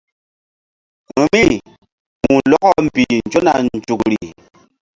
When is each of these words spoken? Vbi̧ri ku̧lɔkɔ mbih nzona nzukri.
Vbi̧ri 1.21 1.57
ku̧lɔkɔ 2.23 2.69
mbih 2.85 3.13
nzona 3.27 3.51
nzukri. 3.65 4.19